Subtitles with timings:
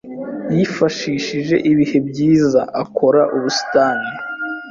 [0.55, 4.07] Yifashishije ibihe byiza akora ubusitani.